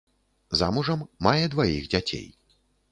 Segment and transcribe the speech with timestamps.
[0.61, 2.27] Замужам, мае дваіх дзяцей.